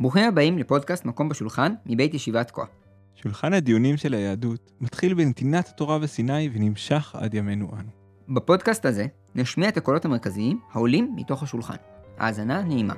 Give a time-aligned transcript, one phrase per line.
[0.00, 2.64] ברוכים הבאים לפודקאסט מקום בשולחן מבית ישיבת כה.
[3.14, 7.90] שולחן הדיונים של היהדות מתחיל בנתינת התורה בסיני ונמשך עד ימינו אנו.
[8.28, 11.76] בפודקאסט הזה נשמיע את הקולות המרכזיים העולים מתוך השולחן.
[12.18, 12.94] האזנה נעימה.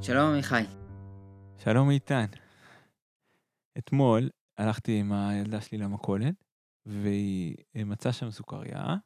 [0.00, 0.64] שלום עמיחי.
[1.56, 2.24] שלום איתן.
[3.78, 4.28] אתמול
[4.58, 6.34] הלכתי עם הילדה שלי למכולת,
[6.86, 8.96] והיא מצאה שם סוכריה,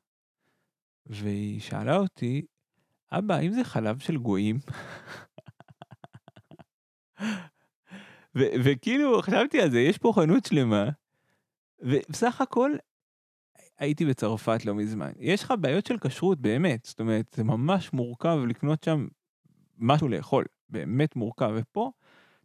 [1.07, 2.47] והיא שאלה אותי,
[3.19, 4.59] אבא, האם זה חלב של גויים?
[8.39, 10.89] ו- וכאילו, חשבתי על זה, יש פה חנות שלמה,
[11.81, 12.73] ובסך הכל,
[13.79, 15.13] הייתי בצרפת לא מזמן.
[15.19, 16.85] יש לך בעיות של כשרות, באמת.
[16.85, 19.07] זאת אומרת, זה ממש מורכב לקנות שם
[19.79, 20.45] משהו לאכול.
[20.69, 21.53] באמת מורכב.
[21.57, 21.91] ופה,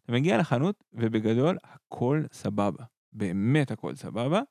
[0.04, 2.84] אתה מגיע לחנות, ובגדול, הכל סבבה.
[3.13, 4.41] באמת הכל סבבה.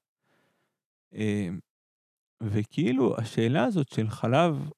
[1.13, 1.59] אמ,
[2.43, 4.71] וכאילו, השאלה הזאת של חלב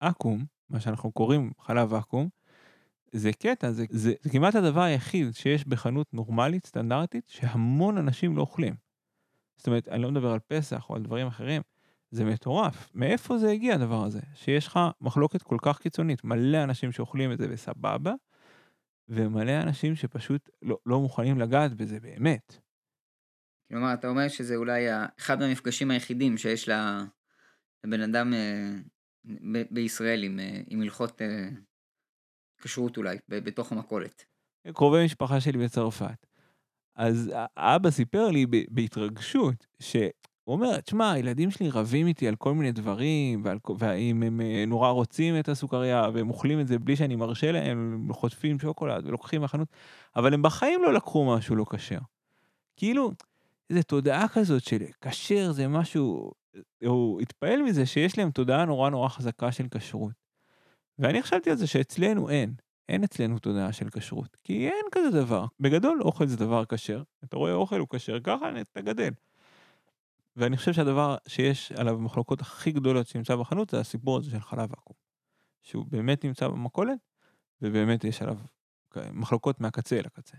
[0.00, 2.28] עכו"ם, מה שאנחנו קוראים חלב עכו"ם,
[3.12, 8.40] זה קטע, זה, זה, זה כמעט הדבר היחיד שיש בחנות נורמלית, סטנדרטית, שהמון אנשים לא
[8.40, 8.74] אוכלים.
[9.56, 11.62] זאת אומרת, אני לא מדבר על פסח או על דברים אחרים,
[12.10, 12.90] זה מטורף.
[12.94, 14.20] מאיפה זה הגיע הדבר הזה?
[14.34, 18.14] שיש לך מחלוקת כל כך קיצונית, מלא אנשים שאוכלים את זה בסבבה,
[19.08, 22.58] ומלא אנשים שפשוט לא, לא מוכנים לגעת בזה באמת.
[23.68, 24.86] כלומר, אתה אומר שזה אולי
[25.18, 26.68] אחד מהמפגשים היחידים שיש
[27.84, 28.70] לבן אדם אה,
[29.70, 31.48] בישראל עם, אה, עם הלכות אה,
[32.62, 34.24] כשרות אולי, בתוך המכולת.
[34.74, 36.26] קרובי משפחה שלי בצרפת.
[36.96, 40.10] אז האבא סיפר לי בהתרגשות, שהוא
[40.46, 45.38] אומר, תשמע, הילדים שלי רבים איתי על כל מיני דברים, ועל, והאם הם נורא רוצים
[45.38, 49.68] את הסוכריה, והם אוכלים את זה בלי שאני מרשה להם, הם חוטפים שוקולד ולוקחים מהחנות,
[50.16, 51.98] אבל הם בחיים לא לקחו משהו לא כשר.
[52.76, 53.12] כאילו,
[53.70, 56.32] איזו תודעה כזאת של כשר זה משהו,
[56.84, 60.12] הוא התפעל מזה שיש להם תודעה נורא נורא חזקה של כשרות.
[60.98, 62.54] ואני חשבתי על זה שאצלנו אין,
[62.88, 65.46] אין אצלנו תודעה של כשרות, כי אין כזה דבר.
[65.60, 69.10] בגדול אוכל זה דבר כשר, אתה רואה אוכל הוא כשר, ככה אתה גדל.
[70.36, 74.72] ואני חושב שהדבר שיש עליו מחלוקות הכי גדולות שנמצא בחנות זה הסיפור הזה של חלב
[74.72, 74.96] עכו"ם.
[75.62, 76.98] שהוא באמת נמצא במכולת,
[77.62, 78.38] ובאמת יש עליו
[79.12, 80.36] מחלוקות מהקצה אל הקצה.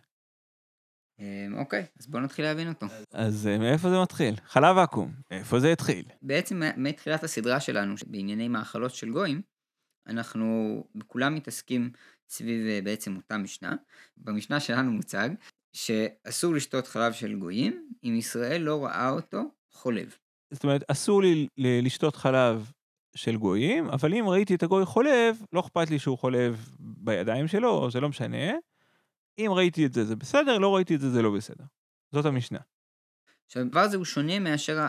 [1.19, 2.85] אמ, אוקיי, אז בואו נתחיל להבין אותו.
[3.13, 4.35] אז אה, מאיפה זה מתחיל?
[4.45, 6.05] חלב עכו"ם, איפה זה התחיל?
[6.21, 9.41] בעצם מתחילת הסדרה שלנו, בענייני מאכלות של גויים,
[10.07, 11.91] אנחנו כולם מתעסקים
[12.29, 13.75] סביב אה, בעצם אותה משנה.
[14.17, 15.29] במשנה שלנו מוצג
[15.75, 19.41] שאסור לשתות חלב של גויים אם ישראל לא ראה אותו
[19.71, 20.15] חולב.
[20.53, 22.71] זאת אומרת, אסור לי לשתות חלב
[23.15, 27.91] של גויים, אבל אם ראיתי את הגוי חולב, לא אכפת לי שהוא חולב בידיים שלו,
[27.91, 28.51] זה לא משנה.
[29.39, 31.63] אם ראיתי את זה, זה בסדר, לא ראיתי את זה, זה לא בסדר.
[32.11, 32.59] זאת המשנה.
[33.45, 34.87] עכשיו, הדבר הזה הוא שונה מאשר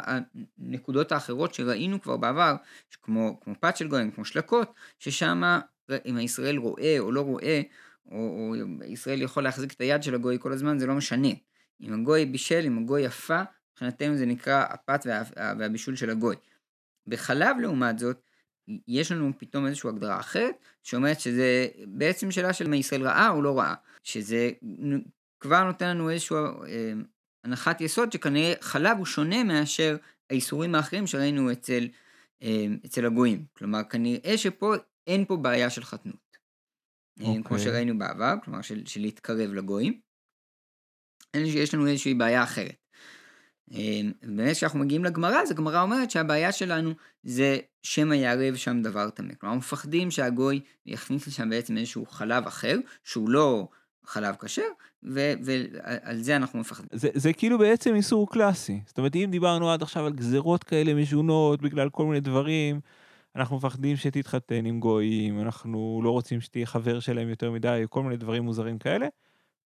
[0.58, 2.56] הנקודות האחרות שראינו כבר בעבר,
[3.02, 5.42] כמו, כמו פת של גויים, כמו שלקות, ששם
[6.04, 7.62] אם הישראל רואה או לא רואה,
[8.10, 11.28] או, או ישראל יכול להחזיק את היד של הגוי כל הזמן, זה לא משנה.
[11.80, 15.22] אם הגוי בישל, אם הגוי יפה, מבחינתנו זה נקרא הפת וה,
[15.58, 16.36] והבישול של הגוי.
[17.06, 18.23] בחלב לעומת זאת,
[18.88, 23.42] יש לנו פתאום איזושהי הגדרה אחרת, שאומרת שזה בעצם שאלה של מה ישראל ראה או
[23.42, 24.50] לא ראה, שזה
[25.40, 26.92] כבר נותן לנו איזושהי אה,
[27.44, 29.96] הנחת יסוד שכנראה חלב הוא שונה מאשר
[30.30, 31.88] האיסורים האחרים שראינו אצל,
[32.42, 33.44] אה, אצל הגויים.
[33.52, 34.74] כלומר, כנראה שפה
[35.06, 36.36] אין פה בעיה של חתנות.
[37.20, 37.22] Okay.
[37.22, 37.58] אה, כמו אוקיי.
[37.58, 40.00] שראינו בעבר, כלומר של, של להתקרב לגויים.
[41.36, 42.83] יש לנו איזושהי בעיה אחרת.
[43.70, 46.92] אמ, באמת כשאנחנו מגיעים לגמרא, אז הגמרא אומרת שהבעיה שלנו
[47.22, 49.34] זה שמא יערב שם דבר טמא.
[49.40, 53.68] כלומר, מפחדים שהגוי יכניס לשם בעצם איזשהו חלב אחר, שהוא לא
[54.06, 54.62] חלב כשר,
[55.02, 56.88] ועל זה אנחנו מפחדים.
[56.92, 58.80] זה, זה כאילו בעצם איסור קלאסי.
[58.86, 62.80] זאת אומרת, אם דיברנו עד עכשיו על גזרות כאלה משונות בגלל כל מיני דברים,
[63.36, 68.16] אנחנו מפחדים שתתחתן עם גויים, אנחנו לא רוצים שתהיה חבר שלהם יותר מדי, כל מיני
[68.16, 69.06] דברים מוזרים כאלה.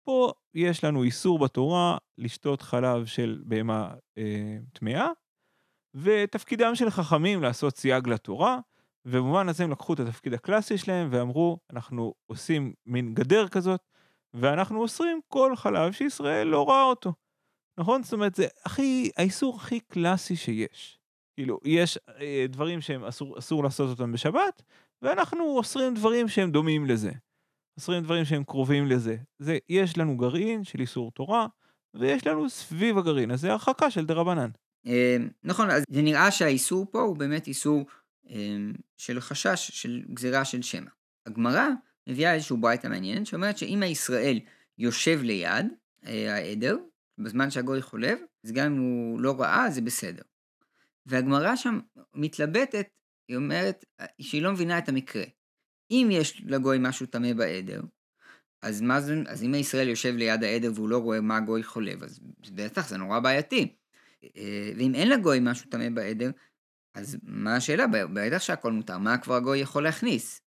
[0.08, 5.08] פה יש לנו איסור בתורה לשתות חלב של בהמה אה, טמאה,
[5.94, 8.58] ותפקידם של חכמים לעשות סייג לתורה,
[9.04, 13.80] ובמובן הזה הם לקחו את התפקיד הקלאסי שלהם ואמרו, אנחנו עושים מין גדר כזאת,
[14.34, 17.12] ואנחנו אוסרים כל חלב שישראל לא ראה אותו.
[17.78, 18.02] נכון?
[18.02, 20.98] זאת אומרת, זה הכי, האיסור הכי קלאסי שיש.
[21.36, 24.62] כאילו, יש אה, דברים שהם אסור, אסור לעשות אותם בשבת,
[25.02, 27.10] ואנחנו אוסרים דברים שהם דומים לזה.
[27.78, 29.16] 20 דברים שהם קרובים לזה.
[29.38, 31.46] זה, יש לנו גרעין של איסור תורה,
[31.94, 34.50] ויש לנו סביב הגרעין הזה הרחקה של דה רבנן.
[34.86, 37.86] אמ, נכון, אז זה נראה שהאיסור פה הוא באמת איסור
[38.28, 40.90] אמ, של חשש, של גזירה של שמע.
[41.26, 41.66] הגמרא
[42.06, 44.40] מביאה איזשהו ברייתא מעניין, שאומרת שאם הישראל
[44.78, 45.66] יושב ליד
[46.06, 46.76] אה, העדר,
[47.18, 50.22] בזמן שהגוי חולב, אז גם אם הוא לא ראה, זה בסדר.
[51.06, 51.78] והגמרא שם
[52.14, 52.86] מתלבטת,
[53.28, 53.84] היא אומרת
[54.20, 55.24] שהיא לא מבינה את המקרה.
[55.90, 57.80] אם יש לגוי משהו טמא בעדר,
[58.62, 62.02] אז מה זה, אז אם הישראל יושב ליד העדר והוא לא רואה מה הגוי חולב,
[62.02, 62.20] אז
[62.54, 63.76] בטח זה נורא בעייתי.
[64.36, 66.30] אה, ואם אין לגוי משהו טמא בעדר,
[66.94, 67.84] אז מה השאלה?
[68.12, 70.40] בטח שהכל מותר, מה כבר הגוי יכול להכניס?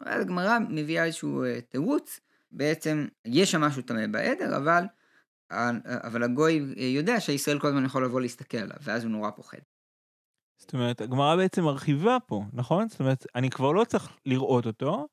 [0.00, 2.20] אז הגמרא מביאה איזשהו אה, תירוץ,
[2.52, 4.84] בעצם יש שם משהו טמא בעדר, אבל,
[5.86, 9.58] אבל הגוי יודע שישראל כל הזמן יכול לבוא להסתכל עליו, ואז הוא נורא פוחד.
[10.60, 12.88] זאת אומרת, הגמרא בעצם מרחיבה פה, נכון?
[12.88, 15.08] זאת אומרת, אני כבר לא צריך לראות אותו,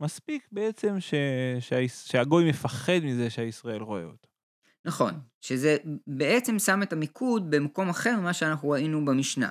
[0.00, 1.14] מספיק בעצם ש...
[1.60, 1.88] שה...
[1.88, 4.28] שהגוי מפחד מזה שהישראל רואה אותו.
[4.84, 5.76] נכון, שזה
[6.06, 9.50] בעצם שם את המיקוד במקום אחר ממה שאנחנו ראינו במשנה.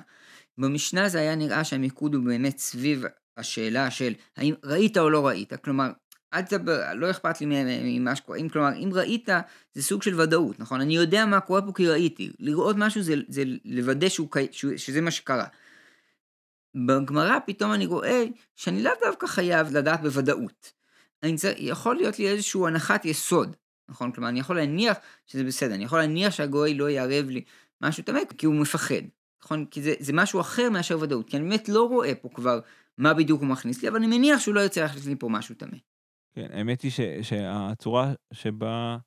[0.58, 3.04] במשנה זה היה נראה שהמיקוד הוא באמת סביב
[3.36, 5.90] השאלה של האם ראית או לא ראית, כלומר,
[6.34, 7.46] אל תדבר, לא אכפת לי
[7.98, 9.28] ממה שקורה, אם, כלומר, אם ראית,
[9.74, 10.80] זה סוג של ודאות, נכון?
[10.80, 12.32] אני יודע מה קורה פה כי ראיתי.
[12.38, 15.46] לראות משהו זה, זה לוודא שהוא, שהוא, שזה מה שקרה.
[16.74, 18.24] בגמרא פתאום אני רואה
[18.56, 20.72] שאני לאו דווקא חייב לדעת בוודאות.
[21.22, 23.56] אני צריך, יכול להיות לי איזושהי הנחת יסוד,
[23.88, 24.12] נכון?
[24.12, 27.44] כלומר, אני יכול להניח שזה בסדר, אני יכול להניח שהגוי לא יערב לי
[27.80, 29.02] משהו טמא, כי הוא מפחד,
[29.44, 29.64] נכון?
[29.70, 32.60] כי זה, זה משהו אחר מאשר ודאות, כי אני באמת לא רואה פה כבר
[32.98, 35.54] מה בדיוק הוא מכניס לי, אבל אני מניח שהוא לא ירצה להכניס לי פה משהו
[35.54, 35.76] טמא.
[36.32, 38.98] כן, האמת היא ש, שהצורה שבה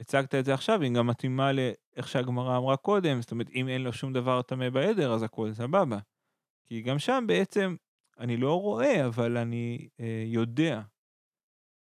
[0.00, 3.82] הצגת את זה עכשיו, היא גם מתאימה לאיך שהגמרא אמרה קודם, זאת אומרת, אם אין
[3.82, 5.98] לו שום דבר טמא בעדר, אז הכל סבבה.
[6.64, 7.76] כי גם שם בעצם
[8.18, 10.80] אני לא רואה, אבל אני אה, יודע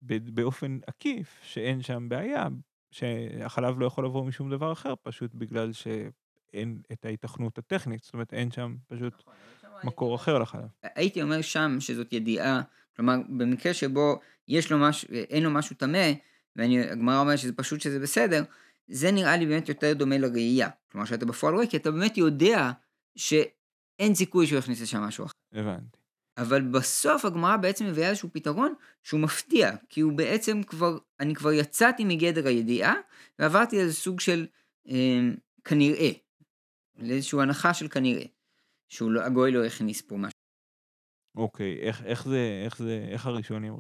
[0.03, 2.47] באופן עקיף שאין שם בעיה,
[2.91, 8.35] שהחלב לא יכול לבוא משום דבר אחר, פשוט בגלל שאין את ההיתכנות הטכנית, זאת אומרת
[8.35, 9.35] אין שם פשוט נכון,
[9.85, 10.69] מקור אחר לחלב.
[10.83, 12.63] הייתי אומר שם שזאת ידיעה,
[12.99, 16.13] כלומר במקרה שבו יש לו משהו, אין לו משהו טמא,
[16.57, 18.45] והגמרא אומרת שזה פשוט שזה בסדר,
[18.89, 20.69] זה נראה לי באמת יותר דומה לראייה.
[20.93, 22.71] כלומר שאתה בפועל רואה, כי אתה באמת יודע
[23.17, 25.33] שאין סיכוי שהוא יכניס לשם משהו אחר.
[25.53, 25.99] הבנתי.
[26.39, 31.53] אבל בסוף הגמרא בעצם מביאה איזשהו פתרון שהוא מפתיע, כי הוא בעצם כבר, אני כבר
[31.53, 32.95] יצאתי מגדר הידיעה,
[33.39, 34.47] ועברתי לאיזה סוג של
[34.89, 35.21] אה,
[35.65, 36.11] כנראה,
[36.99, 38.25] לאיזושהי הנחה של כנראה,
[38.89, 40.38] שהגוי לא הכניס פה משהו.
[41.39, 43.77] אוקיי, איך, איך זה, איך זה, איך הראשונים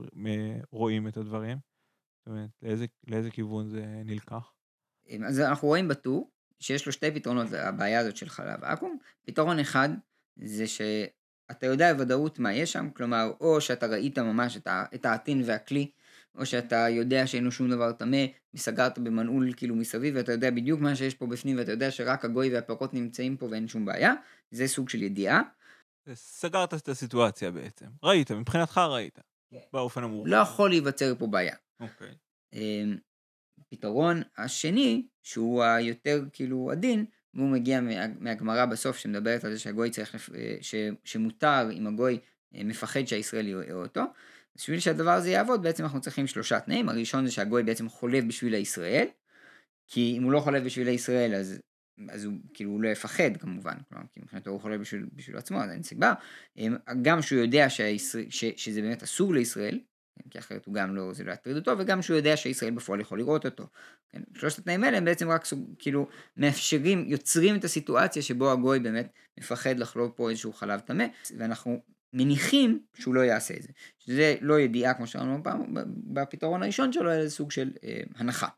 [0.70, 1.58] רואים את הדברים?
[2.19, 4.52] זאת אומרת, לאיזה, לאיזה כיוון זה נלקח?
[5.26, 8.96] אז אנחנו רואים בטור שיש לו שתי פתרונות לבעיה הזאת של חלב עכו"ם.
[9.26, 9.88] פתרון אחד
[10.37, 14.58] זה שאתה יודע בוודאות מה יש שם, כלומר, או שאתה ראית ממש
[14.94, 15.90] את, העטין והכלי,
[16.34, 18.25] או שאתה יודע שאין לו שום דבר טמא,
[18.55, 22.55] וסגרת במנעול כאילו מסביב, ואתה יודע בדיוק מה שיש פה בפנים, ואתה יודע שרק הגוי
[22.55, 24.14] והפירות נמצאים פה ואין שום בעיה,
[24.50, 25.43] זה סוג של ידיעה.
[26.14, 27.87] סגרת את הסיטואציה בעצם.
[28.02, 29.19] ראית, מבחינתך ראית.
[29.50, 29.58] כן.
[29.72, 30.31] באופן המורכב.
[30.31, 31.56] לא יכול להיווצר פה בעיה.
[31.81, 32.14] אוקיי.
[32.52, 32.96] אמ,
[33.69, 37.81] פתרון השני, שהוא היותר כאילו עדין, והוא מגיע
[38.20, 40.75] מהגמרא בסוף שמדברת על זה שהגוי צריך, אה, ש,
[41.05, 42.19] שמותר אם הגוי
[42.55, 44.02] אה, מפחד שהישראלי יראה אותו.
[44.56, 48.55] בשביל שהדבר הזה יעבוד בעצם אנחנו צריכים שלושה תנאים, הראשון זה שהגוי בעצם חולב בשביל
[48.55, 49.06] הישראל,
[49.87, 51.60] כי אם הוא לא חולב בשביל הישראל אז
[52.08, 55.62] אז הוא כאילו הוא לא יפחד כמובן, כלומר, כי מבחינתו הוא חולה בשביל, בשביל עצמו,
[55.62, 56.14] אז אין סיבה.
[56.56, 59.80] אמ, גם שהוא יודע שהישראל, ש, שזה באמת אסור לישראל,
[60.18, 63.00] כן, כי אחרת הוא גם לא, זה לא יטריד אותו, וגם שהוא יודע שישראל בפועל
[63.00, 63.66] יכול לראות אותו.
[64.10, 68.78] כן, שלושת התנאים האלה הם בעצם רק סוג, כאילו מאפשרים, יוצרים את הסיטואציה שבו הגוי
[68.78, 71.04] באמת מפחד לחלוב פה איזשהו חלב טמא,
[71.38, 73.69] ואנחנו מניחים שהוא לא יעשה את זה.
[73.98, 75.43] שזה לא ידיעה כמו שאמרנו
[76.14, 78.48] בפתרון הראשון שלו, אלא סוג של אה, הנחה.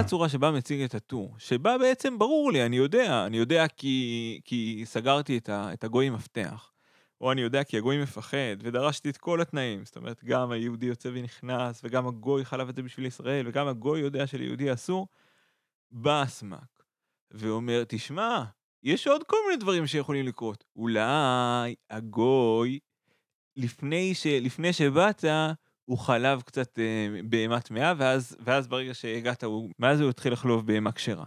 [0.00, 4.82] הצורה שבה מציג את הטור, שבה בעצם ברור לי, אני יודע, אני יודע כי, כי
[4.84, 6.72] סגרתי את, ה, את הגוי מפתח,
[7.20, 11.08] או אני יודע כי הגוי מפחד, ודרשתי את כל התנאים, זאת אומרת, גם היהודי יוצא
[11.12, 15.08] ונכנס, וגם הגוי חלב את זה בשביל ישראל, וגם הגוי יודע שליהודי אסור,
[15.90, 16.82] בא הסמ"ק,
[17.30, 18.44] ואומר, תשמע,
[18.82, 20.64] יש עוד כל מיני דברים שיכולים לקרות.
[20.76, 22.78] אולי הגוי,
[23.56, 25.24] לפני, ש, לפני שבאת,
[25.86, 30.66] הוא חלב קצת אה, בהמה טמאה, ואז, ואז ברגע שהגעת, הוא, מאז הוא התחיל לחלוב
[30.66, 31.24] בהמה כשרה.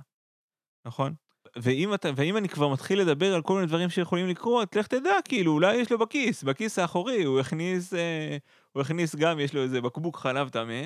[0.86, 1.14] נכון?
[1.56, 5.14] ואם, אתה, ואם אני כבר מתחיל לדבר על כל מיני דברים שיכולים לקרות, לך תדע,
[5.26, 8.38] כאילו, אולי יש לו בכיס, בכיס האחורי, הוא הכניס, אה,
[8.72, 10.82] הוא הכניס גם, יש לו איזה בקבוק חלב טמא,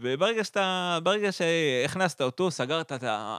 [0.00, 2.92] וברגע שאתה, ברגע שהכנסת אותו, סגרת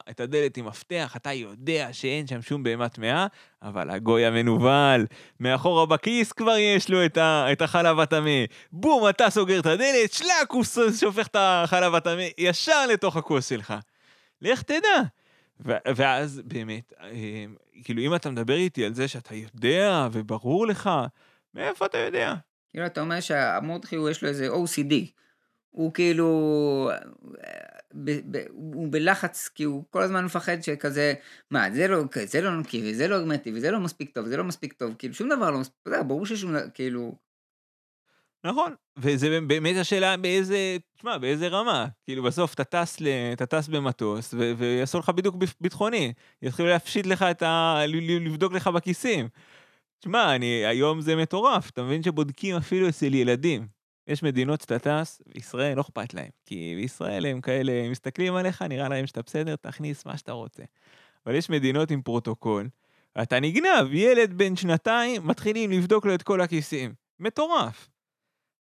[0.10, 3.28] את הדלת עם מפתח, אתה יודע שאין שם שום בהמה טמאה,
[3.62, 5.06] אבל הגוי המנוול,
[5.40, 8.44] מאחורה בכיס כבר יש לו את, ה, את החלב הטמא.
[8.72, 10.64] בום, אתה סוגר את הדלת, שלק, הוא
[11.00, 13.74] שופך את החלב הטמא ישר לתוך הכוס שלך.
[14.42, 15.02] לך תדע.
[15.96, 17.46] ואז באמת, אה,
[17.84, 20.90] כאילו אם אתה מדבר איתי על זה שאתה יודע וברור לך,
[21.54, 22.34] מאיפה אתה יודע?
[22.70, 24.94] כאילו אתה אומר שהמורדכי יש לו איזה OCD.
[25.72, 26.92] הוא כאילו,
[27.94, 31.14] ב, ב, הוא בלחץ, כי הוא כל הזמן מפחד שכזה,
[31.52, 34.44] מה, זה לא, זה לא נקי, וזה לא הרמטי, וזה לא מספיק טוב, זה לא
[34.44, 37.16] מספיק טוב, כאילו שום דבר לא מספיק, אתה ברור ששום דבר, כאילו...
[38.44, 41.88] נכון, וזה באמת השאלה באיזה, תשמע, באיזה רמה.
[42.04, 47.06] כאילו בסוף אתה טס, ל, אתה טס במטוס ו- ויעשו לך בדיוק ביטחוני, יתחילו להפשיט
[47.06, 47.80] לך את ה...
[48.26, 49.30] לבדוק לך בכיסים.
[50.00, 53.79] תשמע, אני, היום זה מטורף, אתה מבין שבודקים אפילו אצל ילדים.
[54.10, 58.90] יש מדינות שאתה טס, ישראל לא אכפת להם, כי בישראל הם כאלה מסתכלים עליך, נראה
[58.90, 60.64] להם שאתה בסדר, תכניס מה שאתה רוצה.
[61.26, 62.70] אבל יש מדינות עם פרוטוקול,
[63.22, 66.94] אתה נגנב, ילד בן שנתיים, מתחילים לבדוק לו את כל הכיסים.
[67.20, 67.90] מטורף.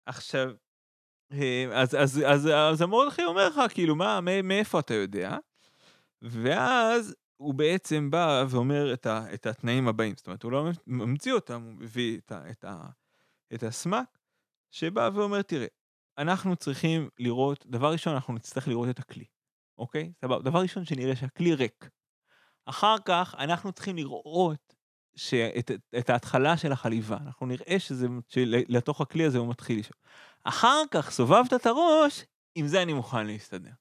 [0.06, 0.52] עכשיו,
[1.32, 5.38] אה, אז, אז, אז, אז המורדכי אומר לך, כאילו, מה, מאיפה אתה יודע?
[6.22, 11.34] ואז הוא בעצם בא ואומר את, ה, את התנאים הבאים, זאת אומרת, הוא לא ממציא
[11.34, 12.82] אותם, הוא מביא את, ה, את, ה,
[13.54, 14.19] את הסמ"ק,
[14.72, 15.68] שבא ואומר, תראה,
[16.18, 19.26] אנחנו צריכים לראות, דבר ראשון, אנחנו נצטרך לראות את הכלי,
[19.78, 20.12] אוקיי?
[20.22, 21.90] סבבה, דבר ראשון, שנראה שהכלי ריק.
[22.66, 24.76] אחר כך, אנחנו צריכים לראות
[25.16, 29.98] שאת, את ההתחלה של החליבה, אנחנו נראה שזה, שלתוך הכלי הזה הוא מתחיל לשאול.
[30.44, 33.72] אחר כך, סובבת את הראש, עם זה אני מוכן להסתדר.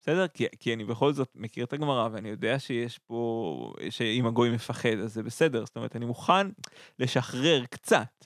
[0.00, 0.28] בסדר?
[0.28, 4.98] כי, כי אני בכל זאת מכיר את הגמרא, ואני יודע שיש פה, שאם הגוי מפחד,
[5.04, 5.66] אז זה בסדר.
[5.66, 6.46] זאת אומרת, אני מוכן
[6.98, 8.24] לשחרר קצת,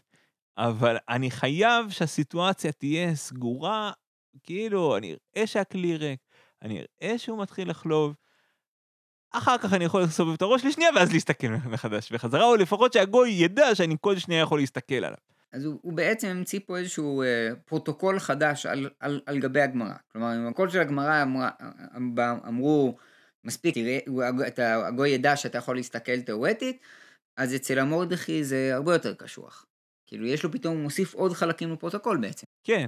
[0.59, 3.93] אבל אני חייב שהסיטואציה תהיה סגורה,
[4.43, 6.21] כאילו, אני אראה שהכלי ריק,
[6.63, 8.15] אני אראה שהוא מתחיל לחלוב,
[9.33, 13.31] אחר כך אני יכול לסובב את הראש לשנייה ואז להסתכל מחדש בחזרה, או לפחות שהגוי
[13.31, 15.19] ידע שאני כל שנייה יכול להסתכל עליו.
[15.53, 19.95] אז הוא, הוא בעצם המציא פה איזשהו אה, פרוטוקול חדש על, על, על גבי הגמרא.
[20.13, 21.49] כלומר, אם הכל של הגמרא אמר,
[22.49, 22.97] אמרו,
[23.45, 23.99] מספיק, תראה,
[24.47, 26.79] אתה, הגוי ידע שאתה יכול להסתכל תאורטית,
[27.37, 29.68] אז אצל המורדכי זה הרבה יותר קשוח.
[30.09, 32.47] כאילו, יש לו פתאום, הוא מוסיף עוד חלקים לפרוטוקול בעצם.
[32.65, 32.87] כן,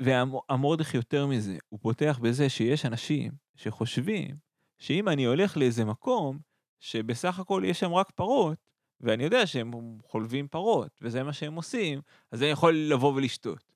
[0.00, 4.36] והמורדכי יותר מזה, הוא פותח בזה שיש אנשים שחושבים
[4.78, 6.38] שאם אני הולך לאיזה מקום,
[6.80, 8.58] שבסך הכל יש שם רק פרות,
[9.00, 9.70] ואני יודע שהם
[10.04, 12.00] חולבים פרות, וזה מה שהם עושים,
[12.32, 13.70] אז אני יכול לבוא ולשתות.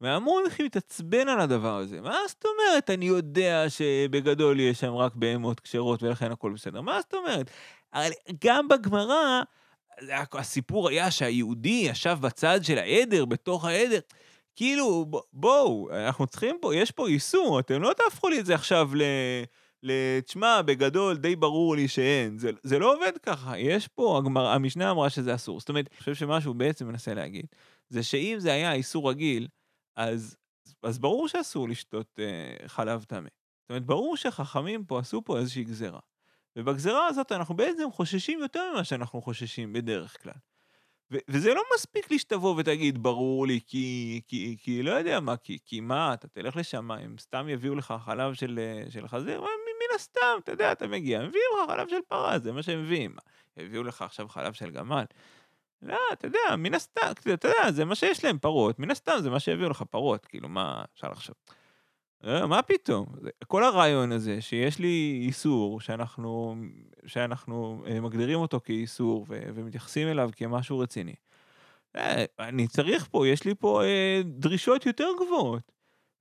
[0.00, 2.00] והמון הולכים להתעצבן על הדבר הזה.
[2.00, 6.80] מה זאת אומרת, אני יודע שבגדול יש שם רק בהמות כשרות ולכן הכל בסדר.
[6.80, 7.50] מה זאת אומרת?
[7.92, 8.10] הרי
[8.44, 9.42] גם בגמרא,
[10.32, 13.98] הסיפור היה שהיהודי ישב בצד של העדר, בתוך העדר.
[14.56, 18.90] כאילו, בואו, אנחנו צריכים פה, יש פה איסור, אתם לא תהפכו לי את זה עכשיו
[18.94, 19.02] ל...
[20.24, 22.38] תשמע, בגדול די ברור לי שאין.
[22.38, 25.60] זה, זה לא עובד ככה, יש פה, הגמר, המשנה אמרה שזה אסור.
[25.60, 27.46] זאת אומרת, אני חושב שמה שהוא בעצם מנסה להגיד,
[27.88, 29.48] זה שאם זה היה איסור רגיל,
[29.96, 30.36] אז,
[30.82, 33.28] אז ברור שאסור לשתות אה, חלב טמא.
[33.62, 36.00] זאת אומרת, ברור שחכמים פה עשו פה איזושהי גזרה.
[36.56, 40.34] ובגזרה הזאת אנחנו בעצם חוששים יותר ממה שאנחנו חוששים בדרך כלל.
[41.12, 45.36] ו- וזה לא מספיק לי שתבוא ותגיד, ברור לי, כי, כי, כי לא יודע מה,
[45.36, 49.94] כי, כי מה, אתה תלך לשם, הם סתם יביאו לך חלב של, של חזיר, מן
[49.94, 53.16] הסתם, אתה יודע, אתה מגיע, מביאים לך חלב של פרה, זה מה שהם מביאים.
[53.56, 55.04] הביאו לך עכשיו חלב של גמל.
[55.82, 59.30] לא, אתה יודע, מן הסתם, אתה יודע, זה מה שיש להם, פרות, מן הסתם זה
[59.30, 61.34] מה שהביאו לך פרות, כאילו, מה אפשר לחשוב?
[62.24, 63.06] לא, מה פתאום?
[63.46, 66.56] כל הרעיון הזה שיש לי איסור שאנחנו,
[67.06, 71.14] שאנחנו אה, מגדירים אותו כאיסור ו- ומתייחסים אליו כמשהו רציני.
[71.96, 75.72] אה, אני צריך פה, יש לי פה אה, דרישות יותר גבוהות.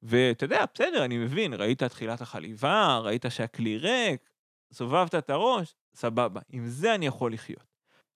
[0.02, 4.30] ואתה יודע, בסדר, אני מבין, ראית תחילת החליבה, ראית שהכלי ריק,
[4.74, 6.42] סובבת את הראש, סבבה.
[6.50, 7.74] עם זה אני יכול לחיות.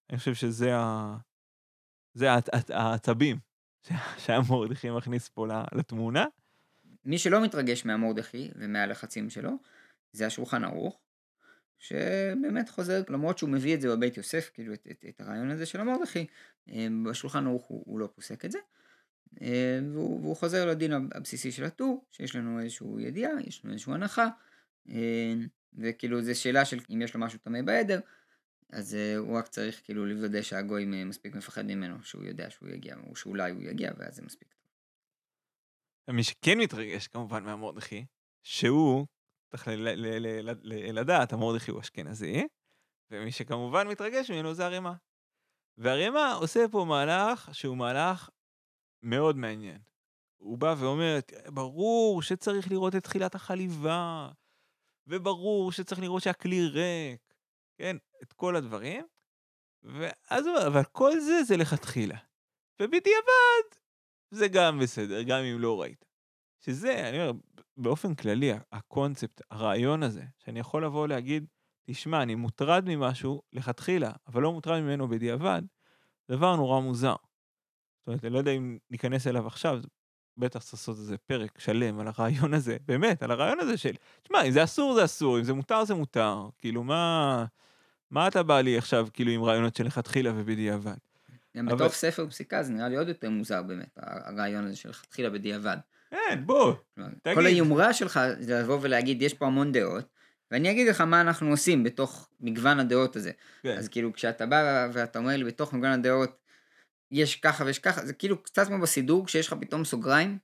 [0.10, 1.18] אני חושב שזה ה...
[2.14, 2.28] זה
[2.70, 3.38] העצבים
[4.26, 6.26] שהמורדכי מכניס פה לתמונה.
[7.08, 9.52] מי שלא מתרגש מהמורדכי ומהלחצים שלו,
[10.12, 11.00] זה השולחן ערוך,
[11.80, 15.66] שבאמת חוזר, למרות שהוא מביא את זה בבית יוסף, כאילו את, את, את הרעיון הזה
[15.66, 16.28] של המורדכי,
[16.70, 18.60] אה, בשולחן ערוך הוא, הוא לא פוסק את זה.
[19.42, 23.94] אה, והוא, והוא חוזר לדין הבסיסי של הטור, שיש לנו איזושהי ידיעה, יש לנו איזושהי
[23.94, 24.30] הנחה,
[24.90, 25.34] אה,
[25.78, 28.00] וכאילו זו שאלה של אם יש לו משהו טמא בעדר,
[28.70, 32.96] אז אה, הוא רק צריך כאילו לוודא שהגוי מספיק מפחד ממנו, שהוא יודע שהוא יגיע,
[33.10, 34.57] או שאולי הוא יגיע, ואז זה מספיק.
[36.14, 38.06] מי שכן מתרגש כמובן מהמורדכי,
[38.44, 39.06] שהוא,
[39.52, 39.68] צריך
[40.94, 42.48] לדעת, המורדכי הוא אשכנזי,
[43.12, 44.94] ומי שכמובן מתרגש ממנו זה הרימה.
[45.78, 48.30] והרימה עושה פה מהלך שהוא מהלך
[49.04, 49.82] מאוד מעניין.
[50.38, 51.20] הוא בא ואומר,
[51.54, 54.30] ברור שצריך לראות את תחילת החליבה,
[55.08, 57.34] וברור שצריך לראות שהכלי ריק,
[57.78, 59.06] כן, את כל הדברים,
[59.84, 62.18] ואז הוא אומר, אבל כל זה זה לכתחילה.
[62.82, 63.77] ובדיעבד,
[64.32, 66.06] זה גם בסדר, גם אם לא ראית.
[66.60, 67.32] שזה, אני אומר,
[67.78, 71.46] באופן כללי, הקונספט, הרעיון הזה, שאני יכול לבוא ולהגיד,
[71.84, 75.62] תשמע, אני מוטרד ממשהו לכתחילה, אבל לא מוטרד ממנו בדיעבד,
[76.32, 77.16] דבר נורא מוזר.
[78.00, 79.80] זאת אומרת, אני לא יודע אם ניכנס אליו עכשיו,
[80.38, 84.42] בטח צריך לעשות איזה פרק שלם על הרעיון הזה, באמת, על הרעיון הזה של, תשמע,
[84.44, 87.46] אם זה אסור זה אסור, אם זה מותר זה מותר, כאילו מה,
[88.12, 90.98] מה אתה בא לי עכשיו כאילו עם רעיונות שלכתחילה ובדיעבד?
[91.58, 94.90] גם אבל- בתוך ספר פסיקה זה נראה לי עוד יותר מוזר באמת, הרעיון הזה של
[94.90, 95.78] לכתחילה בדיעבד.
[96.12, 97.36] כן, בוא, תגיד.
[97.36, 100.06] כל היומרה שלך זה לבוא ולהגיד, יש פה המון דעות,
[100.52, 103.32] ואני אגיד לך מה אנחנו עושים בתוך מגוון הדעות הזה.
[103.64, 103.78] כן.
[103.78, 106.38] אז כאילו, כשאתה בא ואתה אומר לי, בתוך מגוון הדעות,
[107.12, 110.38] יש ככה ויש ככה, זה כאילו קצת כמו בסידור, כשיש לך פתאום סוגריים.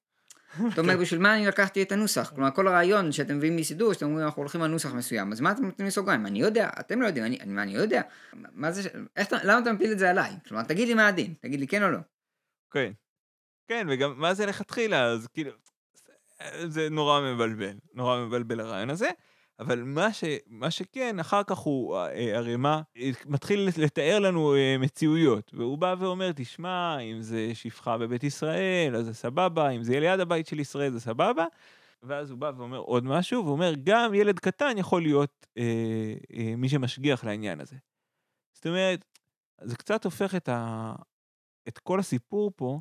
[0.74, 2.32] אתה אומר, בשביל מה אני לקחתי את הנוסח?
[2.36, 5.52] כלומר, כל הרעיון שאתם מביאים מסידור, שאתם אומרים, אנחנו הולכים על נוסח מסוים, אז מה
[5.52, 6.26] אתם נותנים לי סוגריים?
[6.26, 8.02] אני יודע, אתם לא יודעים, אני, מה אני יודע?
[8.34, 10.32] מה זה, איך אתה, למה אתה מפיל את זה עליי?
[10.48, 12.00] כלומר, תגיד לי מה הדין, תגיד לי כן או לא.
[12.72, 12.92] כן.
[13.68, 15.52] כן, וגם מה זה לכתחילה, אז כאילו,
[16.66, 19.10] זה נורא מבלבל, נורא מבלבל הרעיון הזה,
[19.60, 24.56] אבל מה, ש, מה שכן, אחר כך הוא, אה, הרי מה, אה, מתחיל לתאר לנו
[24.56, 29.84] אה, מציאויות, והוא בא ואומר, תשמע, אם זה שפחה בבית ישראל, אז זה סבבה, אם
[29.84, 31.46] זה יהיה ליד הבית של ישראל, זה סבבה.
[32.04, 36.70] ואז הוא בא ואומר עוד משהו, ואומר, גם ילד קטן יכול להיות אה, אה, מי
[36.70, 37.76] שמשגיח לעניין הזה.
[38.54, 39.06] זאת אומרת,
[39.62, 40.94] זה קצת הופך את, ה,
[41.68, 42.80] את כל הסיפור פה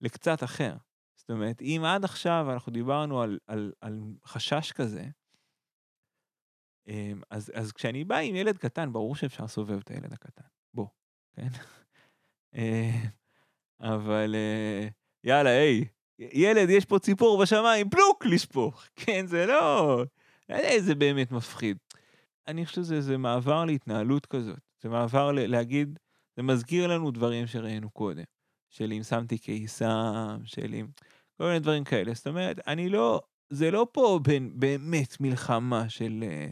[0.00, 0.76] לקצת אחר.
[1.16, 5.04] זאת אומרת, אם עד עכשיו אנחנו דיברנו על, על, על חשש כזה,
[7.30, 10.44] אז, אז כשאני בא עם ילד קטן, ברור שאפשר לסובב את הילד הקטן.
[10.74, 10.86] בוא,
[11.36, 11.48] כן?
[12.56, 13.00] אה,
[13.80, 14.88] אבל אה,
[15.24, 15.84] יאללה, היי,
[16.18, 18.84] ילד, יש פה ציפור בשמיים, פלוק, לשפוך.
[18.96, 20.02] כן, זה לא...
[20.50, 21.76] אה, זה באמת מפחיד.
[22.48, 24.58] אני חושב שזה זה מעבר להתנהלות כזאת.
[24.82, 25.98] זה מעבר ל- להגיד,
[26.36, 28.24] זה מזכיר לנו דברים שראינו קודם.
[28.70, 30.86] של אם שמתי קיסם, של אם...
[31.38, 32.14] כל מיני דברים כאלה.
[32.14, 33.20] זאת אומרת, אני לא...
[33.50, 36.24] זה לא פה בין באמת מלחמה של...
[36.26, 36.50] אה,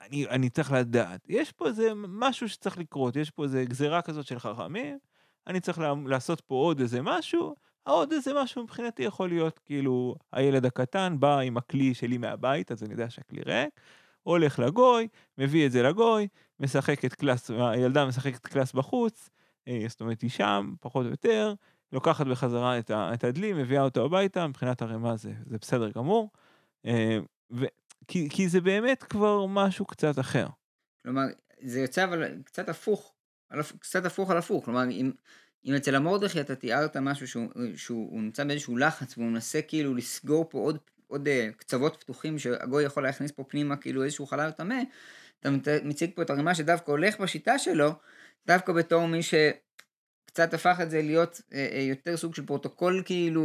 [0.00, 1.20] אני, אני צריך לדעת.
[1.28, 4.98] יש פה איזה משהו שצריך לקרות, יש פה איזה גזירה כזאת של חכמים,
[5.46, 7.54] אני צריך לה, לעשות פה עוד איזה משהו,
[7.86, 12.82] העוד איזה משהו מבחינתי יכול להיות כאילו הילד הקטן בא עם הכלי שלי מהבית, אז
[12.82, 13.80] אני יודע שהכלי ריק,
[14.22, 16.28] הולך לגוי, מביא את זה לגוי,
[16.60, 19.30] משחקת קלאס, הילדה משחקת קלאס בחוץ,
[19.68, 21.54] אה, זאת אומרת היא שם, פחות או יותר,
[21.92, 26.30] לוקחת בחזרה את, את הדלי, מביאה אותו הביתה, מבחינת הרמ"א זה, זה בסדר גמור.
[26.86, 27.18] אה,
[27.50, 27.64] ו,
[28.08, 30.46] כי, כי זה באמת כבר משהו קצת אחר.
[31.02, 31.22] כלומר,
[31.62, 33.14] זה יוצא אבל קצת הפוך,
[33.48, 35.12] על קצת הפוך על הפוך, כלומר, אם,
[35.64, 39.94] אם אצל המורדכי אתה תיארת משהו שהוא, שהוא הוא נמצא באיזשהו לחץ והוא מנסה כאילו
[39.94, 44.50] לסגור פה עוד, עוד uh, קצוות פתוחים שהגוי יכול להכניס פה פנימה כאילו איזשהו חלל
[44.50, 44.76] טמא,
[45.40, 45.50] אתה
[45.84, 47.92] מציג פה את הרמ"א שדווקא הולך בשיטה שלו,
[48.46, 49.22] דווקא בתור מי
[50.36, 53.42] שקצת הפך את זה להיות אה, אה, יותר סוג של פרוטוקול כאילו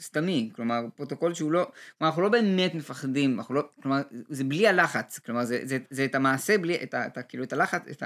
[0.00, 4.68] סתמי, כלומר פרוטוקול שהוא לא, כלומר אנחנו לא באמת מפחדים, אנחנו לא, כלומר זה בלי
[4.68, 8.02] הלחץ, כלומר זה, זה, זה את המעשה בלי, את, ה, את, כאילו את הלחץ, את,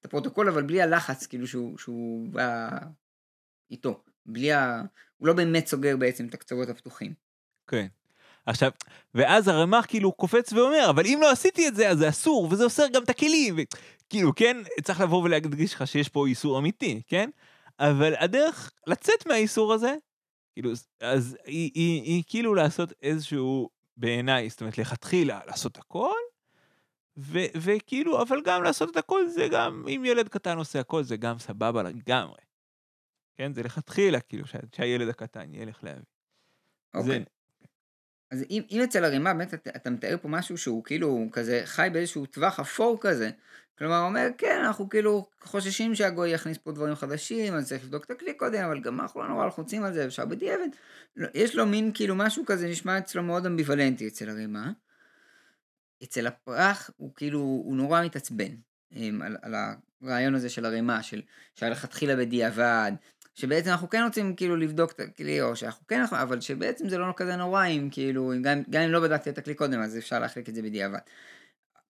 [0.00, 2.68] את הפרוטוקול אבל בלי הלחץ כאילו שהוא, שהוא בא
[3.70, 4.82] איתו, בלי ה...
[5.16, 7.14] הוא לא באמת סוגר בעצם את הקצוות הפתוחים.
[7.66, 7.86] כן.
[8.46, 8.70] עכשיו,
[9.14, 12.64] ואז הרמ"ח כאילו קופץ ואומר, אבל אם לא עשיתי את זה, אז זה אסור, וזה
[12.64, 13.56] אוסר גם את הכלים.
[14.06, 17.30] וכאילו, כן, צריך לבוא ולהדגיש לך שיש פה איסור אמיתי, כן?
[17.78, 19.94] אבל הדרך לצאת מהאיסור הזה,
[20.52, 26.16] כאילו, אז היא, היא, היא כאילו לעשות איזשהו, בעיניי, זאת אומרת, לכתחילה לעשות הכל,
[27.18, 31.16] ו, וכאילו, אבל גם לעשות את הכל זה גם, אם ילד קטן עושה הכל, זה
[31.16, 32.38] גם סבבה לגמרי.
[33.36, 36.02] כן, זה לכתחילה, כאילו, שה, שהילד הקטן ילך להביא.
[36.94, 37.18] אוקיי.
[37.18, 37.24] זה,
[38.30, 41.88] אז אם, אם אצל הרימה באמת אתה, אתה מתאר פה משהו שהוא כאילו כזה חי
[41.92, 43.30] באיזשהו טווח אפור כזה,
[43.78, 48.04] כלומר הוא אומר כן אנחנו כאילו חוששים שהגוי יכניס פה דברים חדשים אז צריך לבדוק
[48.04, 50.68] את הכלי קודם אבל גם אנחנו לא נורא לחוצים על זה אפשר בדיעבד,
[51.16, 54.72] לא, יש לו מין כאילו משהו כזה נשמע אצלו מאוד אמביוולנטי אצל הרימה,
[56.02, 58.54] אצל הפרח הוא כאילו הוא נורא מתעצבן
[58.90, 59.54] עם, על, על
[60.02, 61.22] הרעיון הזה של הרימה של
[61.54, 62.92] שהלכתחילה בדיעבד
[63.36, 67.12] שבעצם אנחנו כן רוצים כאילו לבדוק את הכלי, או שאנחנו כן, אבל שבעצם זה לא
[67.16, 70.48] כזה נורא אם כאילו, גם, גם אם לא בדקתי את הכלי קודם, אז אפשר להחליק
[70.48, 70.98] את זה בדיעבד.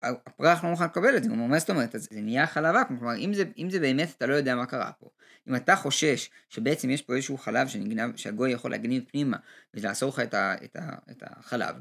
[0.03, 2.99] הפרח לא מוכן לקבל את זה, הוא אומר, מה זאת אומרת, זה נהיה חלב ואקום,
[2.99, 5.07] כלומר, אם זה, אם זה באמת, אתה לא יודע מה קרה פה.
[5.49, 9.37] אם אתה חושש שבעצם יש פה איזשהו חלב שנגנב, שהגוי יכול להגניב פנימה,
[9.75, 11.77] ולעשור לך את, ה, את, ה, את החלב,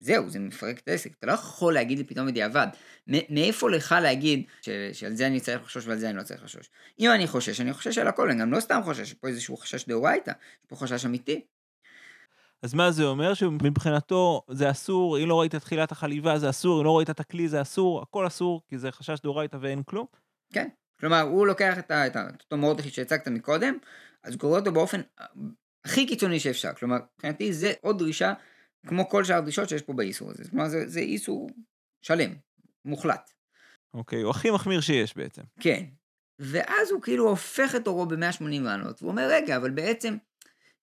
[0.00, 2.66] זהו, זה מפרק את העסק, אתה לא יכול להגיד לי פתאום בדיעבד.
[3.06, 6.70] מאיפה לך להגיד ש, שעל זה אני צריך לחשוש ועל זה אני לא צריך לחשוש?
[7.00, 9.86] אם אני חושש, אני חושש על הכל, אני גם לא סתם חושש, פה איזשהו חשש
[9.88, 11.44] דאורייתא, יש פה חשש אמיתי.
[12.62, 13.34] אז מה זה אומר?
[13.34, 17.20] שמבחינתו זה אסור, אם לא ראית את תחילת החליבה זה אסור, אם לא ראית את
[17.20, 20.06] הכלי זה אסור, הכל אסור, כי זה חשש דאורייתא ואין כלום?
[20.52, 20.68] כן,
[21.00, 23.74] כלומר, הוא לוקח את, ה, את, ה, את אותו מורדכי שהצגת מקודם,
[24.22, 25.00] אז הוא קורא אותו באופן
[25.84, 28.32] הכי קיצוני שאפשר, כלומר, מבחינתי זה עוד דרישה,
[28.86, 31.50] כמו כל שאר הדרישות שיש פה באיסור הזה, כלומר, זה, זה איסור
[32.02, 32.34] שלם,
[32.84, 33.30] מוחלט.
[33.94, 35.42] אוקיי, הוא הכי מחמיר שיש בעצם.
[35.60, 35.84] כן,
[36.38, 40.16] ואז הוא כאילו הופך את אורו ב-180 מעלות, והוא אומר, רגע, אבל בעצם,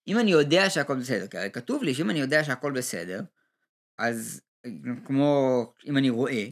[0.07, 3.21] אם אני יודע שהכל בסדר, כי הרי כתוב לי שאם אני יודע שהכל בסדר,
[3.97, 4.41] אז
[5.05, 6.47] כמו אם אני רואה,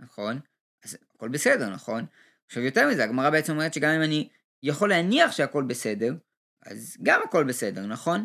[0.00, 0.40] נכון?
[0.84, 2.04] אז הכל בסדר, נכון?
[2.46, 4.28] עכשיו יותר מזה, הגמרא בעצם אומרת שגם אם אני
[4.62, 6.14] יכול להניח שהכל בסדר,
[6.66, 8.24] אז גם הכל בסדר, נכון?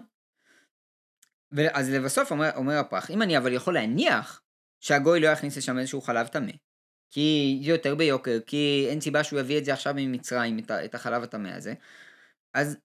[1.74, 4.42] אז לבסוף אומר, אומר הפרח, אם אני אבל יכול להניח
[4.80, 6.52] שהגוי לא יכניס לשם איזשהו חלב טמא,
[7.12, 11.24] כי זה יותר ביוקר, כי אין סיבה שהוא יביא את זה עכשיו ממצרים, את החלב
[11.24, 11.74] הטמא הזה,
[12.54, 12.78] אז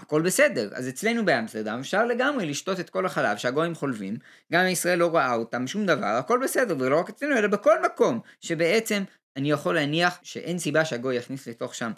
[0.00, 0.70] הכל בסדר.
[0.74, 4.16] אז אצלנו באמסטרדם אפשר לגמרי לשתות את כל החלב שהגויים חולבים,
[4.52, 8.20] גם ישראל לא ראה אותם, שום דבר, הכל בסדר, ולא רק אצלנו, אלא בכל מקום,
[8.40, 9.02] שבעצם
[9.36, 11.92] אני יכול להניח שאין סיבה שהגוי יכניס לתוך שם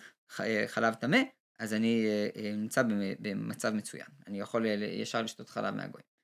[0.67, 1.19] חלב טמא,
[1.59, 2.83] אז אני אה, אה, נמצא
[3.21, 4.07] במצב מצוין.
[4.27, 6.15] אני יכול אה, ישר לשתות חלב מהגויים.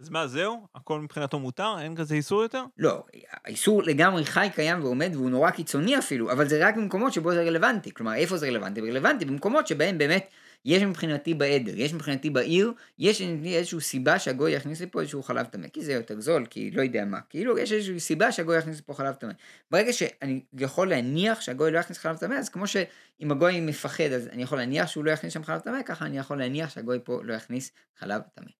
[0.00, 0.66] אז מה, זהו?
[0.74, 1.74] הכל מבחינתו מותר?
[1.80, 2.64] אין כזה איסור יותר?
[2.78, 3.04] לא,
[3.44, 7.42] האיסור לגמרי חי, קיים ועומד, והוא נורא קיצוני אפילו, אבל זה רק במקומות שבו זה
[7.42, 7.94] רלוונטי.
[7.94, 8.80] כלומר, איפה זה רלוונטי?
[8.80, 10.30] רלוונטי במקומות שבהם באמת
[10.64, 15.68] יש מבחינתי בעדר, יש מבחינתי בעיר, יש איזושהי סיבה שהגוי יכניס לפה איזשהו חלב טמא,
[15.68, 18.94] כי זה יותר זול, כי לא יודע מה, כאילו יש איזושהי סיבה שהגוי יכניס לפה
[18.94, 19.32] חלב טמא.
[19.70, 24.26] ברגע שאני יכול להניח שהגוי לא יכניס חלב טמא, אז כמו שאם הגוי מפחד, אז
[24.26, 27.20] אני יכול להניח שהוא לא יכניס שם חלב טמא, ככה אני יכול להניח שהגוי פה
[27.24, 28.50] לא יכניס חלב טמא.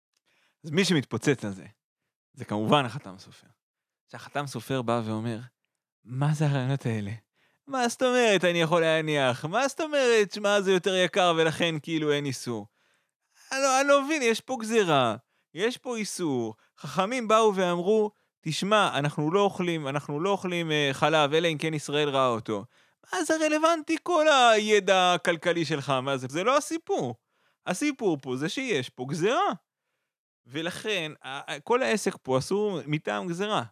[0.64, 1.66] אז מי שמתפוצץ על זה,
[2.32, 3.46] זה כמובן החתם סופר.
[4.12, 5.38] שהחתם סופר בא ואומר,
[6.04, 7.10] מה זה הרעיונות האלה?
[7.68, 9.44] מה זאת אומרת אני יכול להניח?
[9.44, 12.66] מה זאת אומרת, שמע זה יותר יקר ולכן כאילו אין איסור?
[13.52, 15.16] לא, אני לא מבין, יש פה גזירה,
[15.54, 16.54] יש פה איסור.
[16.78, 21.74] חכמים באו ואמרו, תשמע, אנחנו לא אוכלים, אנחנו לא אוכלים uh, חלב, אלא אם כן
[21.74, 22.64] ישראל ראה אותו.
[23.12, 25.90] מה זה רלוונטי כל הידע הכלכלי שלך?
[25.90, 26.26] מה זה?
[26.30, 27.14] זה לא הסיפור.
[27.66, 29.52] הסיפור פה זה שיש פה גזירה.
[30.46, 31.12] ולכן,
[31.64, 33.62] כל העסק פה אסור מטעם גזירה.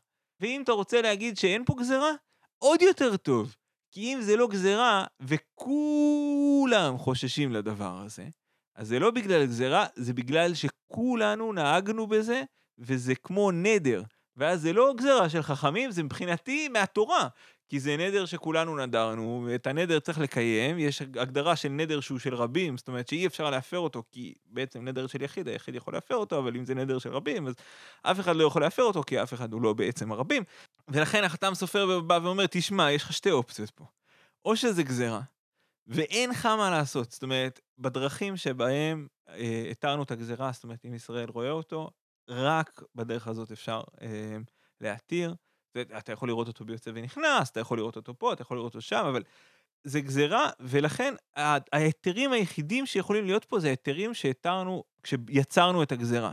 [0.41, 2.11] ואם אתה רוצה להגיד שאין פה גזירה,
[2.59, 3.57] עוד יותר טוב.
[3.97, 8.29] כי אם זה לא גזירה, וכולם חוששים לדבר הזה,
[8.75, 12.43] אז זה לא בגלל גזירה, זה בגלל שכולנו נהגנו בזה,
[12.79, 14.03] וזה כמו נדר.
[14.37, 17.29] ואז זה לא גזירה של חכמים, זה מבחינתי מהתורה.
[17.69, 22.35] כי זה נדר שכולנו נדרנו, את הנדר צריך לקיים, יש הגדרה של נדר שהוא של
[22.35, 26.15] רבים, זאת אומרת שאי אפשר להפר אותו, כי בעצם נדר של יחיד, היחיד יכול להפר
[26.15, 27.55] אותו, אבל אם זה נדר של רבים, אז
[28.03, 30.43] אף אחד לא יכול להפר אותו, כי אף אחד הוא לא בעצם הרבים.
[30.89, 33.85] ולכן החתם סופר בא ואומר, תשמע, יש לך שתי אופציות פה.
[34.45, 35.21] או שזה גזירה,
[35.87, 40.95] ואין לך מה לעשות, זאת אומרת, בדרכים שבהם אה, התרנו את הגזירה, זאת אומרת, אם
[40.95, 41.91] ישראל רואה אותו,
[42.29, 44.37] רק בדרך הזאת אפשר אה,
[44.81, 45.35] להתיר.
[45.99, 48.83] אתה יכול לראות אותו ביוצא ונכנס, אתה יכול לראות אותו פה, אתה יכול לראות אותו
[48.83, 49.23] שם, אבל
[49.85, 51.15] זה גזירה, ולכן
[51.73, 56.33] ההיתרים היחידים שיכולים להיות פה זה ההיתרים שהתרנו כשיצרנו את הגזירה.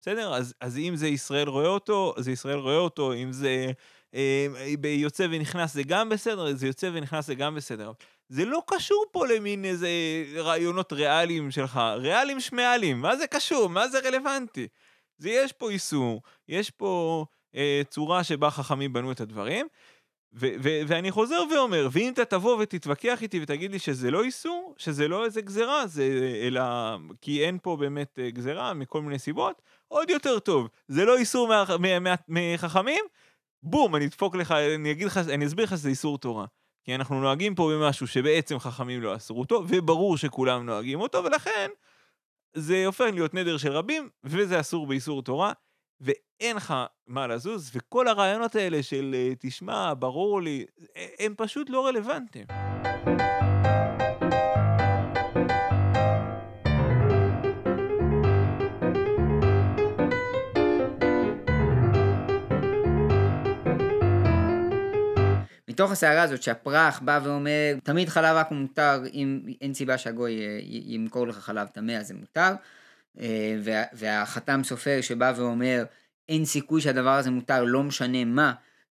[0.00, 0.34] בסדר?
[0.34, 3.72] אז, אז אם זה ישראל רואה אותו, זה ישראל רואה אותו, אם זה
[4.14, 4.46] אה,
[4.84, 7.92] יוצא ונכנס זה גם בסדר, זה יוצא ונכנס זה גם בסדר.
[8.28, 9.88] זה לא קשור פה למין איזה
[10.36, 13.68] רעיונות ריאליים שלך, ריאליים שמאליים, מה זה קשור?
[13.68, 14.68] מה זה רלוונטי?
[15.18, 17.24] זה יש פה איסור, יש פה
[17.90, 19.66] צורה שבה חכמים בנו את הדברים.
[20.86, 25.24] ואני חוזר ואומר, ואם אתה תבוא ותתווכח איתי ותגיד לי שזה לא איסור, שזה לא
[25.24, 26.04] איזה גזירה, זה
[26.42, 26.62] אלא
[27.20, 30.68] כי אין פה באמת אה, גזירה מכל מיני סיבות, עוד יותר טוב.
[30.88, 31.48] זה לא איסור
[32.28, 33.02] מחכמים,
[33.62, 36.46] בום, אני אדפוק לך, אני אגיד לך, אני אסביר לך שזה איסור תורה.
[36.84, 41.70] כי אנחנו נוהגים פה במשהו שבעצם חכמים לא אסרו אותו, וברור שכולם נוהגים אותו, ולכן
[42.54, 45.52] זה הופך להיות נדר של רבים, וזה אסור באיסור תורה.
[46.00, 46.74] ואין לך
[47.06, 50.64] מה לזוז, וכל הרעיונות האלה של אה, תשמע, ברור לי,
[51.18, 52.46] הם פשוט לא רלוונטיים.
[65.68, 70.58] מתוך הסערה הזאת שהפרח בא ואומר, תמיד חלב רק מותר אם אין סיבה שהגוי אה,
[70.62, 72.50] ימכור לך חלב טמא אז זה מותר.
[73.20, 75.84] אה, וה, והחתם סופר שבא ואומר
[76.28, 78.52] אין סיכוי שהדבר הזה מותר לא משנה מה,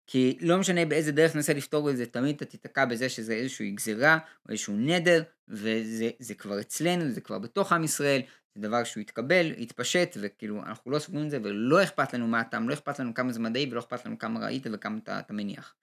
[0.07, 3.71] כי לא משנה באיזה דרך ננסה לפתור את זה, תמיד אתה תיתקע בזה שזה איזושהי
[3.71, 8.21] גזירה או איזשהו נדר, וזה כבר אצלנו, זה כבר בתוך עם ישראל,
[8.55, 12.41] זה דבר שהוא יתקבל, יתפשט, וכאילו אנחנו לא סוגרים את זה ולא אכפת לנו מה
[12.41, 15.33] הטעם, לא אכפת לנו כמה זה מדעי ולא אכפת לנו כמה ראית וכמה אתה, אתה
[15.33, 15.75] מניח.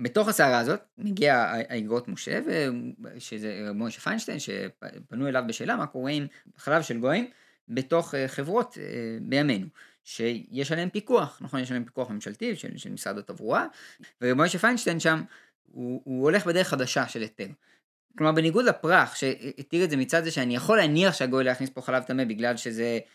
[0.00, 1.36] בתוך הסערה הזאת מגיע
[1.68, 2.40] האגרות משה,
[3.18, 7.30] שזה משה פיינשטיין, שפנו אליו בשאלה מה קורה עם חלב של גויים
[7.68, 9.66] בתוך אה, חברות אה, בימינו,
[10.04, 11.60] שיש עליהם פיקוח, נכון?
[11.60, 13.66] יש עליהם פיקוח ממשלתי של, של משרד התברואה,
[14.20, 15.22] ומשה פיינשטיין שם,
[15.62, 17.48] הוא, הוא הולך בדרך חדשה של היתר.
[18.18, 22.02] כלומר בניגוד לפרח שהתיר את זה מצד זה שאני יכול להניח שהגוי יכניס פה חלב
[22.02, 22.54] טמא בגלל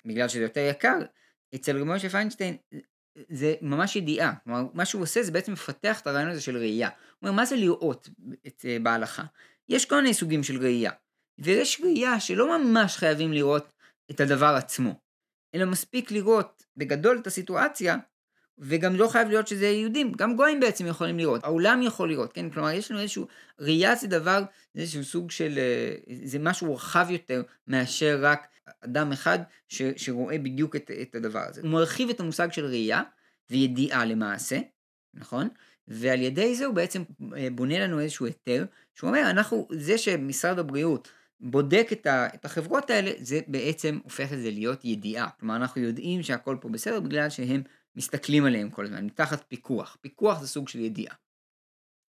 [0.06, 0.98] בגלל שזה יותר יקר,
[1.56, 2.58] אצל רבי משה פיינשטיין
[3.30, 6.88] זה ממש ידיעה, כלומר מה שהוא עושה זה בעצם מפתח את הרעיון הזה של ראייה.
[6.90, 8.10] הוא אומר מה זה לראות
[8.48, 9.24] את, uh, בהלכה?
[9.70, 10.92] יש כל מיני סוגים של ראייה,
[11.40, 13.74] ויש ראייה שלא ממש חייבים לראות
[14.12, 15.00] את הדבר עצמו,
[15.56, 17.98] אלא מספיק לראות בגדול את הסיטואציה,
[18.58, 22.50] וגם לא חייב להיות שזה יהודים, גם גויים בעצם יכולים לראות, העולם יכול לראות, כן?
[22.50, 23.28] כלומר, יש לנו איזשהו,
[23.60, 28.48] ראייה זה דבר, זה איזשהו סוג של, אה, זה משהו רחב יותר מאשר רק
[28.82, 31.62] אדם אחד ש, שרואה בדיוק את, את הדבר הזה.
[31.62, 33.02] הוא מרחיב את המושג של ראייה
[33.50, 34.60] וידיעה למעשה,
[35.14, 35.48] נכון?
[35.88, 37.04] ועל ידי זה הוא בעצם
[37.38, 42.46] אה, בונה לנו איזשהו היתר, שהוא אומר, אנחנו, זה שמשרד הבריאות בודק את, ה, את
[42.46, 45.30] החברות האלה, זה בעצם הופך את זה להיות ידיעה.
[45.40, 47.62] כלומר, אנחנו יודעים שהכל פה בסדר בגלל שהם
[47.96, 49.98] מסתכלים עליהם כל הזמן, מתחת פיקוח.
[50.02, 51.16] פיקוח זה סוג של ידיעה.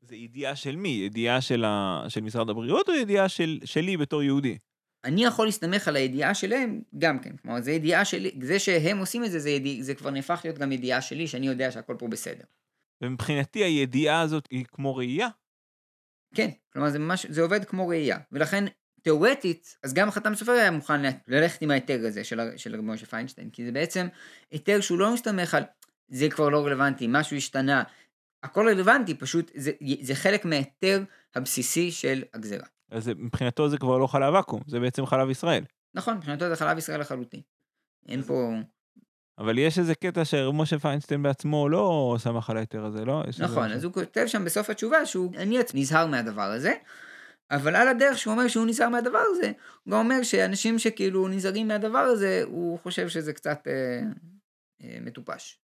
[0.01, 0.89] זה ידיעה של מי?
[0.89, 2.05] ידיעה של, ה...
[2.09, 3.59] של משרד הבריאות או ידיעה של...
[3.65, 4.59] שלי בתור יהודי?
[5.05, 7.37] אני יכול להסתמך על הידיעה שלהם גם כן.
[7.37, 10.59] כלומר, זה ידיעה שלי, זה שהם עושים את זה, זה, ידיע, זה כבר נהפך להיות
[10.59, 12.45] גם ידיעה שלי, שאני יודע שהכל פה בסדר.
[13.03, 15.29] ומבחינתי הידיעה הזאת היא כמו ראייה?
[16.35, 18.19] כן, כלומר זה ממש, זה עובד כמו ראייה.
[18.33, 18.65] ולכן,
[19.03, 23.07] תאורטית, אז גם החתם סופר היה מוכן ללכת עם ההיתר הזה של, של רב משה
[23.07, 24.07] פיינשטיין, כי זה בעצם
[24.51, 25.63] היתר שהוא לא מסתמך על
[26.09, 27.83] זה כבר לא רלוונטי, משהו השתנה,
[28.43, 32.67] הכל רלוונטי, פשוט זה, זה חלק מההיתר הבסיסי של הגזרה.
[32.91, 35.65] אז מבחינתו זה כבר לא חלב ואקום, זה בעצם חלב ישראל.
[35.95, 37.41] נכון, מבחינתו זה חלב ישראל לחלוטין.
[38.09, 38.53] אין פה...
[39.39, 43.23] אבל יש איזה קטע שמשה פיינשטיין בעצמו לא שמח על ההיתר הזה, לא?
[43.39, 46.73] נכון, אז הוא כותב שם בסוף התשובה שהוא, אני נזהר מהדבר הזה,
[47.51, 49.53] אבל על הדרך שהוא אומר שהוא נזהר מהדבר הזה,
[49.85, 54.01] הוא גם אומר שאנשים שכאילו נזהרים מהדבר הזה, הוא חושב שזה קצת אה,
[54.83, 55.59] אה, מטופש.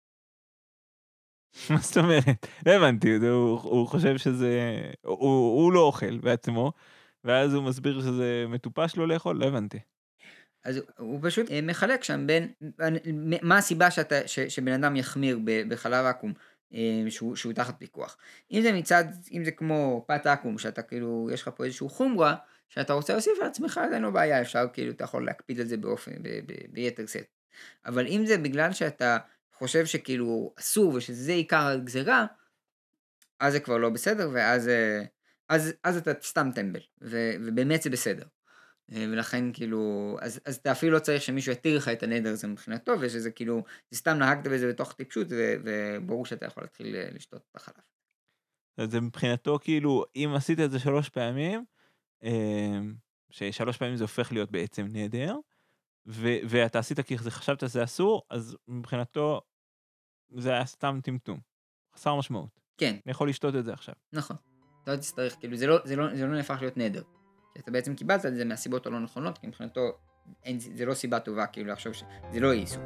[1.69, 2.47] מה זאת אומרת?
[2.65, 4.81] לא הבנתי, הוא, הוא חושב שזה...
[5.01, 6.71] הוא, הוא לא אוכל בעצמו,
[7.23, 9.37] ואז הוא מסביר שזה מטופש לא לאכול?
[9.37, 9.79] לא הבנתי.
[10.63, 12.53] אז הוא פשוט אה, מחלק שם בין,
[13.41, 16.33] מה הסיבה שאתה, ש, שבן אדם יחמיר בחלב עכו"ם
[16.73, 18.17] אה, שהוא, שהוא תחת פיקוח.
[18.51, 22.35] אם זה מצד, אם זה כמו פת עכו"ם, שאתה כאילו, יש לך פה איזשהו חומרה,
[22.69, 25.77] שאתה רוצה להוסיף לעצמך, אז אין לו בעיה, אפשר כאילו, אתה יכול להקפיד על זה
[25.77, 27.17] באופן, ב, ב, ביתר סט.
[27.85, 29.17] אבל אם זה בגלל שאתה
[29.53, 32.25] חושב שכאילו אסור ושזה עיקר הגזירה,
[33.39, 35.03] אז זה כבר לא בסדר, ואז אה,
[35.49, 38.25] אז, אז אתה סתם טמבל, ו, ובאמת זה בסדר.
[38.91, 42.47] אה, ולכן כאילו, אז, אז אתה אפילו לא צריך שמישהו יתיר לך את הנדר הזה
[42.47, 47.09] מבחינתו, ושזה כאילו, זה סתם נהגת בזה בתוך טיפשות, ו, וברור שאתה יכול להתחיל אה,
[47.13, 47.83] לשתות את החלב.
[48.89, 51.65] זה מבחינתו כאילו, אם עשית את זה שלוש פעמים,
[53.29, 55.35] ששלוש פעמים זה הופך להיות בעצם נדר,
[56.07, 59.41] ו- ואתה עשית כי חשבת שזה אסור, אז מבחינתו
[60.37, 61.39] זה היה סתם טמטום.
[61.95, 62.59] חסר משמעות.
[62.77, 62.95] כן.
[63.05, 63.95] אני יכול לשתות את זה עכשיו.
[64.13, 64.37] נכון.
[64.87, 67.01] לא תצטרך, כאילו זה לא, זה לא, זה לא נהפך להיות נדר.
[67.57, 69.91] אתה בעצם קיבלת את זה מהסיבות הלא נכונות, כי מבחינתו
[70.43, 72.83] אין, זה לא סיבה טובה כאילו לחשוב שזה לא יהיה איסור.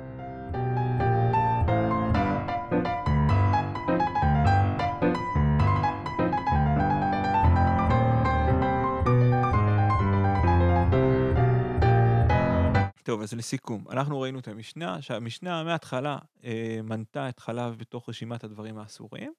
[13.04, 18.44] טוב, אז לסיכום, אנחנו ראינו את המשנה, שהמשנה מההתחלה אה, מנתה את חלב בתוך רשימת
[18.44, 19.34] הדברים האסורים,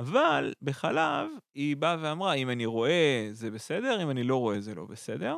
[0.00, 4.74] אבל בחלב היא באה ואמרה, אם אני רואה זה בסדר, אם אני לא רואה זה
[4.74, 5.36] לא בסדר,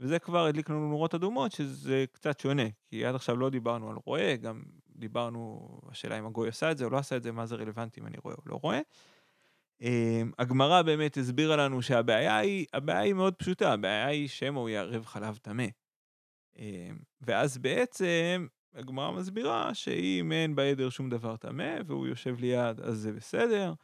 [0.00, 3.96] וזה כבר הדליק לנו נורות אדומות, שזה קצת שונה, כי עד עכשיו לא דיברנו על
[4.04, 4.62] רואה, גם
[4.96, 8.00] דיברנו, השאלה אם הגוי עשה את זה או לא עשה את זה, מה זה רלוונטי
[8.00, 8.80] אם אני רואה או לא רואה.
[9.82, 14.68] אה, הגמרא באמת הסבירה לנו שהבעיה היא, הבעיה היא מאוד פשוטה, הבעיה היא שמא הוא
[14.68, 15.66] יערב חלב טמא.
[16.58, 22.98] אמ, ואז בעצם הגמרא מסבירה שאם אין בעדר שום דבר טמא והוא יושב ליד אז
[22.98, 23.74] זה בסדר,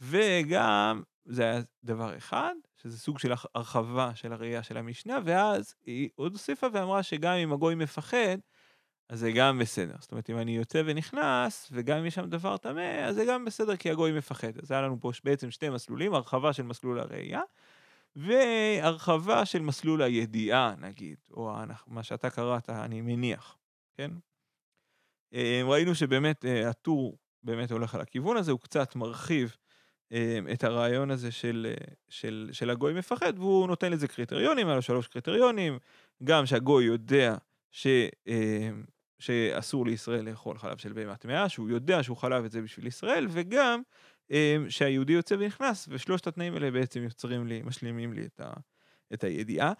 [0.00, 6.08] וגם זה היה דבר אחד, שזה סוג של הרחבה של הראייה של המשנה, ואז היא
[6.14, 8.38] עוד הוסיפה ואמרה שגם אם הגוי מפחד,
[9.08, 9.94] אז זה גם בסדר.
[10.00, 13.44] זאת אומרת, אם אני יוצא ונכנס, וגם אם יש שם דבר טמא, אז זה גם
[13.44, 14.58] בסדר כי הגוי מפחד.
[14.62, 17.40] אז היה לנו פה בעצם שתי מסלולים, הרחבה של מסלול הראייה,
[18.16, 21.52] והרחבה של מסלול הידיעה, נגיד, או
[21.86, 23.56] מה שאתה קראת, אני מניח,
[23.94, 24.10] כן?
[25.34, 29.56] אה, ראינו שבאמת אה, הטור באמת הולך על הכיוון הזה, הוא קצת מרחיב
[30.52, 31.74] את הרעיון הזה של,
[32.08, 35.78] של, של הגוי מפחד, והוא נותן לזה קריטריונים, היה לו שלוש קריטריונים,
[36.24, 37.36] גם שהגוי יודע
[37.70, 37.86] ש,
[39.18, 43.26] שאסור לישראל לאכול חלב של בהמה טמאה, שהוא יודע שהוא חלב את זה בשביל ישראל,
[43.30, 43.82] וגם
[44.68, 48.52] שהיהודי יוצא ונכנס, ושלושת התנאים האלה בעצם יוצרים לי, משלימים לי את, ה,
[49.14, 49.72] את הידיעה.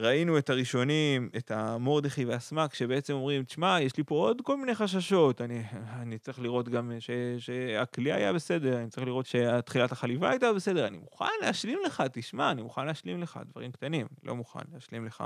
[0.00, 4.74] ראינו את הראשונים, את המורדכי והסמק, שבעצם אומרים, תשמע, יש לי פה עוד כל מיני
[4.74, 10.30] חששות, אני, אני צריך לראות גם ש, שהכלי היה בסדר, אני צריך לראות שתחילת החליבה
[10.30, 14.36] הייתה בסדר, אני מוכן להשלים לך, תשמע, אני מוכן להשלים לך דברים קטנים, אני לא
[14.36, 15.24] מוכן להשלים לך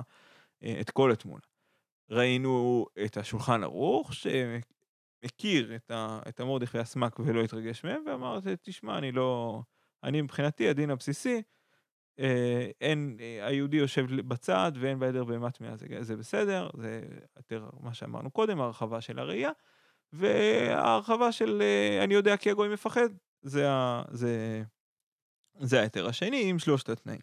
[0.64, 1.42] אה, את כל התמונה.
[2.10, 4.12] ראינו את השולחן ערוך,
[5.24, 5.90] הכיר את,
[6.28, 9.60] את המורדכי והסמק ולא התרגש מהם, ואמר, תשמע, אני לא...
[10.04, 11.42] אני מבחינתי, הדין הבסיסי,
[12.80, 17.00] אין, אה, היהודי יושב בצד ואין בעדר בהמה טמאה, זה, זה בסדר, זה
[17.36, 19.50] יותר מה שאמרנו קודם, הרחבה של הראייה,
[20.12, 23.08] וההרחבה של אה, אני יודע כי הגוי מפחד,
[23.42, 23.66] זה,
[24.10, 24.62] זה,
[25.60, 27.20] זה ההיתר השני עם שלושת התנאים.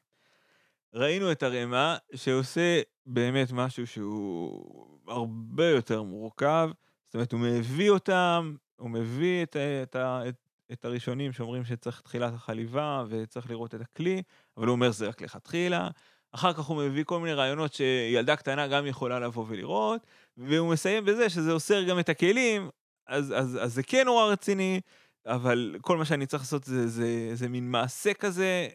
[0.93, 6.69] ראינו את הרמ"א שעושה באמת משהו שהוא הרבה יותר מורכב,
[7.05, 10.35] זאת אומרת הוא מביא אותם, הוא מביא את, את, את,
[10.71, 14.23] את הראשונים שאומרים שצריך תחילת החליבה וצריך לראות את הכלי,
[14.61, 15.89] אבל הוא אומר זה רק לכתחילה.
[16.31, 21.05] אחר כך הוא מביא כל מיני רעיונות שילדה קטנה גם יכולה לבוא ולראות, והוא מסיים
[21.05, 22.69] בזה שזה אוסר גם את הכלים,
[23.07, 24.81] אז, אז, אז זה כן נורא רציני,
[25.25, 28.67] אבל כל מה שאני צריך לעשות זה, זה, זה מין מעשה כזה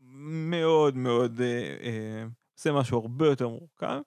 [0.00, 2.24] מאוד מאוד, אה, אה,
[2.58, 4.00] עושה משהו הרבה יותר מורכב.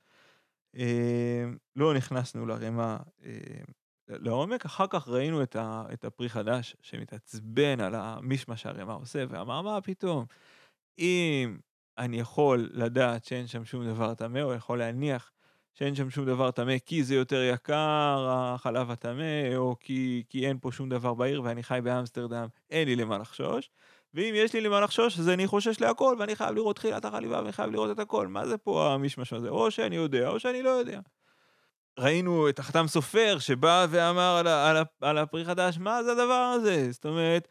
[0.77, 3.31] אה, לא נכנסנו לרמה אה,
[4.09, 9.61] לעומק, אחר כך ראינו את, ה, את הפרי חדש שמתעצבן על המישמע שהרמה עושה, ואמר
[9.61, 10.25] מה פתאום,
[10.99, 11.57] אם
[11.97, 15.31] אני יכול לדעת שאין שם שום דבר טמא, או יכול להניח
[15.73, 20.57] שאין שם שום דבר טמא כי זה יותר יקר, החלב הטמא, או כי, כי אין
[20.61, 23.69] פה שום דבר בעיר ואני חי באמסטרדם, אין לי למה לחשוש.
[24.13, 27.51] ואם יש לי למה לחשוש, אז אני חושש להכל, ואני חייב לראות תחילת החליבה, ואני
[27.51, 28.27] חייב לראות את הכל.
[28.27, 29.49] מה זה פה המשמש הזה?
[29.49, 30.99] או שאני יודע, או שאני לא יודע.
[31.99, 36.91] ראינו את החתם סופר שבא ואמר על, על, על הפרי חדש, מה זה הדבר הזה?
[36.91, 37.47] זאת אומרת,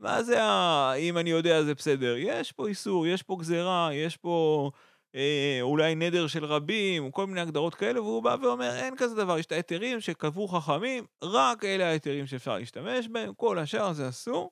[0.00, 0.92] מה זה ה...
[0.92, 2.14] אם אני יודע זה בסדר?
[2.16, 4.70] יש פה איסור, יש פה גזירה, יש פה
[5.14, 9.38] אה, אולי נדר של רבים, כל מיני הגדרות כאלה, והוא בא ואומר, אין כזה דבר,
[9.38, 14.50] יש את ההיתרים שקבעו חכמים, רק אלה ההיתרים שאפשר להשתמש בהם, כל השאר זה אסור.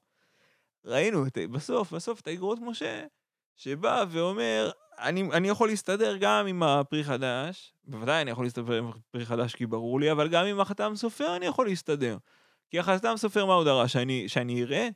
[0.85, 3.05] ראינו את, בסוף, בסוף את האגרות משה,
[3.57, 8.89] שבא ואומר, אני, אני יכול להסתדר גם עם הפרי חדש, בוודאי אני יכול להסתדר עם
[8.89, 12.17] הפרי חדש כי ברור לי, אבל גם עם החתם סופר אני יכול להסתדר.
[12.71, 13.93] כי החתם סופר מה הוא דרש?
[13.93, 14.89] שאני, שאני אראה?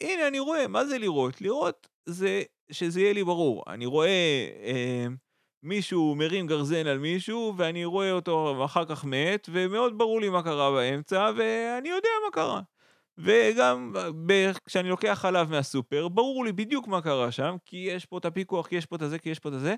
[0.00, 1.40] הנה אני רואה, מה זה לראות?
[1.40, 3.64] לראות זה שזה יהיה לי ברור.
[3.66, 5.06] אני רואה אה,
[5.62, 10.42] מישהו מרים גרזן על מישהו, ואני רואה אותו אחר כך מת, ומאוד ברור לי מה
[10.42, 12.60] קרה באמצע, ואני יודע מה קרה.
[13.18, 13.92] וגם
[14.66, 18.66] כשאני לוקח חלב מהסופר, ברור לי בדיוק מה קרה שם, כי יש פה את הפיקוח,
[18.66, 19.74] כי יש פה את הזה, כי יש פה את הזה.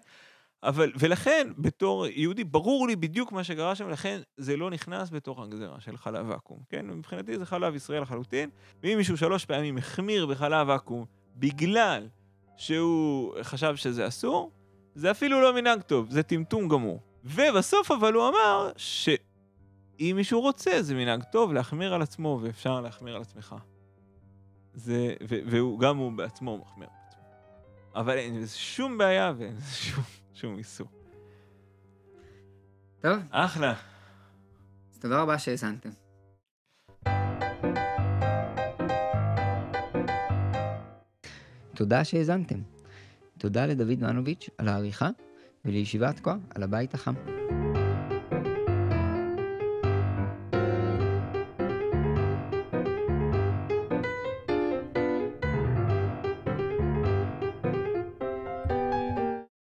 [0.63, 5.41] אבל, ולכן, בתור יהודי, ברור לי בדיוק מה שקרה שם, לכן זה לא נכנס בתוך
[5.41, 6.87] הגזרה של חלב ואקום, כן?
[6.87, 8.51] מבחינתי זה חלב ישראל לחלוטין,
[8.83, 11.05] ואם מישהו שלוש פעמים החמיר בחלב ואקום
[11.37, 12.09] בגלל
[12.57, 14.51] שהוא חשב שזה אסור,
[14.95, 17.01] זה אפילו לא מנהג טוב, זה טמטום גמור.
[17.25, 19.09] ובסוף אבל הוא אמר ש...
[20.01, 23.55] אם מישהו רוצה, זה מנהג טוב להחמיר על עצמו, ואפשר להחמיר על עצמך.
[24.75, 27.23] זה, והוא, גם הוא בעצמו מחמיר על עצמו.
[27.95, 30.05] אבל אין שום בעיה ואין שום,
[30.37, 30.87] שום איסור.
[33.01, 33.19] טוב.
[33.31, 33.75] אחלה.
[34.93, 35.89] אז תודה רבה שהאזנתם.
[41.75, 42.59] תודה שהאזנתם.
[43.39, 45.09] תודה לדוד מנוביץ' על העריכה,
[45.65, 47.15] ולישיבת כה על הבית החם.